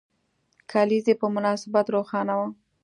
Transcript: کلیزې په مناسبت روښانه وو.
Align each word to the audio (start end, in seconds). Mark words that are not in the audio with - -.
کلیزې 0.71 1.13
په 1.21 1.27
مناسبت 1.35 1.85
روښانه 1.95 2.33
وو. 2.39 2.47